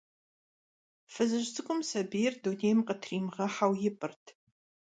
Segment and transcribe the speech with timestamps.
[1.13, 4.23] Fızıj ts'ık'um sabiyr dunêym khıtrimığeheu yip'ırt.